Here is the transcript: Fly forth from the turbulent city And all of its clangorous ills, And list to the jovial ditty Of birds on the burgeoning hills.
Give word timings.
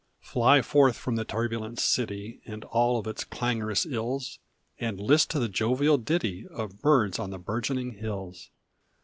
Fly 0.23 0.63
forth 0.63 0.95
from 0.97 1.15
the 1.15 1.23
turbulent 1.25 1.77
city 1.77 2.41
And 2.47 2.63
all 2.65 2.97
of 2.97 3.05
its 3.05 3.23
clangorous 3.23 3.85
ills, 3.85 4.39
And 4.79 4.99
list 4.99 5.29
to 5.29 5.37
the 5.39 5.47
jovial 5.47 5.99
ditty 5.99 6.47
Of 6.47 6.81
birds 6.81 7.19
on 7.19 7.29
the 7.29 7.37
burgeoning 7.37 7.99
hills. 7.99 8.49